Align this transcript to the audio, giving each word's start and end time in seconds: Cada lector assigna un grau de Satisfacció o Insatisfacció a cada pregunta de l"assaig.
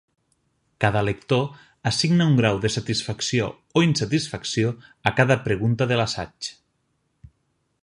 Cada 0.85 1.01
lector 1.09 1.43
assigna 1.91 2.27
un 2.31 2.37
grau 2.39 2.57
de 2.63 2.71
Satisfacció 2.77 3.51
o 3.75 3.83
Insatisfacció 3.89 4.73
a 5.11 5.15
cada 5.21 5.39
pregunta 5.47 5.91
de 5.93 5.99
l"assaig. 5.99 6.53